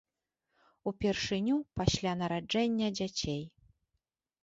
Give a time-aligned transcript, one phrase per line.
[0.91, 3.43] Упершыню пасля нараджэння дзяцей.